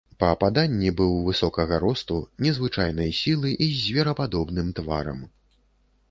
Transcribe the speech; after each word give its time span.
Па 0.21 0.27
паданні 0.43 0.91
быў 0.99 1.11
высокага 1.25 1.75
росту, 1.83 2.15
незвычайнай 2.45 3.13
сілы 3.19 3.51
і 3.65 3.67
з 3.75 3.83
зверападобным 3.83 4.71
тварам. 4.79 5.19